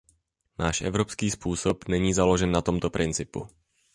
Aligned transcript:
Náš 0.59 0.81
evropský 0.81 1.31
způsob 1.31 1.87
není 1.87 2.13
založen 2.13 2.51
na 2.51 2.61
tomto 2.61 2.89
principu. 2.89 3.47